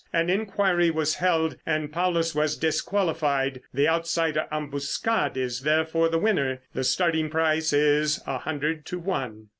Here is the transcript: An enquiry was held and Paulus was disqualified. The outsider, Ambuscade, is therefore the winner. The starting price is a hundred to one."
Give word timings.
An 0.11 0.31
enquiry 0.31 0.89
was 0.89 1.13
held 1.17 1.57
and 1.63 1.91
Paulus 1.91 2.33
was 2.33 2.57
disqualified. 2.57 3.61
The 3.71 3.87
outsider, 3.87 4.47
Ambuscade, 4.51 5.37
is 5.37 5.59
therefore 5.61 6.09
the 6.09 6.17
winner. 6.17 6.63
The 6.73 6.83
starting 6.83 7.29
price 7.29 7.71
is 7.71 8.19
a 8.25 8.39
hundred 8.39 8.83
to 8.87 8.97
one." 8.97 9.49